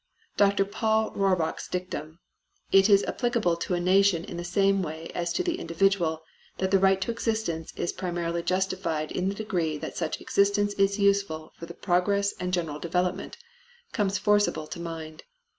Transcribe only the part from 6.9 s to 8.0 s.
of existence is